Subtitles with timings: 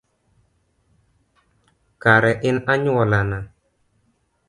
[2.03, 3.39] Kare in anyuolana?